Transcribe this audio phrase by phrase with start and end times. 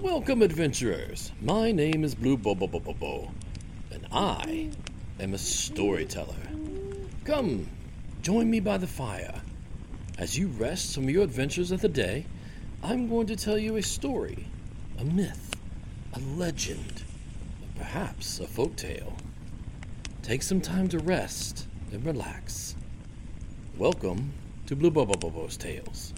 [0.00, 1.30] Welcome, adventurers.
[1.42, 3.30] My name is Blue Bobo Bobo Bo,
[3.90, 4.70] and I
[5.20, 6.48] am a storyteller.
[7.26, 7.68] Come,
[8.22, 9.42] join me by the fire.
[10.16, 12.24] As you rest from your adventures of the day,
[12.82, 14.46] I'm going to tell you a story,
[14.98, 15.54] a myth,
[16.14, 17.04] a legend,
[17.76, 19.12] perhaps a folk tale.
[20.22, 22.74] Take some time to rest and relax.
[23.76, 24.32] Welcome
[24.64, 26.14] to Blue Bobo Bobo's Tales.